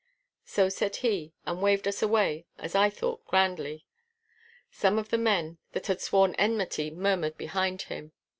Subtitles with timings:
[0.45, 3.85] So said he, and waved us away, as I thought grandly.
[4.71, 8.11] Some of the men that had sworn enmity murmured behind him.